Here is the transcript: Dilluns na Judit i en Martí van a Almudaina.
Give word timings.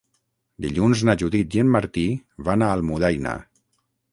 Dilluns 0.65 1.03
na 1.09 1.15
Judit 1.23 1.57
i 1.57 1.61
en 1.65 1.69
Martí 1.75 2.07
van 2.49 2.65
a 2.65 2.71
Almudaina. 2.79 3.37